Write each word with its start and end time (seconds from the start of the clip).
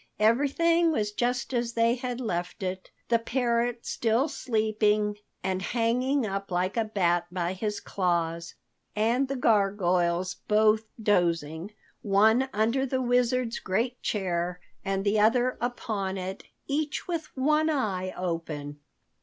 Everything 0.17 0.91
was 0.91 1.11
just 1.11 1.53
as 1.53 1.73
they 1.73 1.93
had 1.93 2.19
left 2.19 2.63
it, 2.63 2.89
the 3.09 3.19
parrot 3.19 3.85
still 3.85 4.25
asleep 4.25 4.81
and 5.43 5.61
hanging 5.61 6.25
up 6.25 6.49
like 6.49 6.75
a 6.75 6.83
bat 6.85 7.27
by 7.31 7.53
his 7.53 7.79
claws, 7.79 8.55
and 8.95 9.27
the 9.27 9.35
gargoyles 9.35 10.33
both 10.47 10.85
dozing, 11.03 11.69
one 12.01 12.49
under 12.51 12.83
the 12.83 12.99
Wizard's 12.99 13.59
great 13.59 14.01
chair 14.01 14.59
and 14.83 15.03
the 15.05 15.19
other 15.19 15.55
upon 15.61 16.17
it, 16.17 16.45
each 16.65 17.07
with 17.07 17.27
one 17.37 17.69
eye 17.69 18.11
open. 18.17 18.79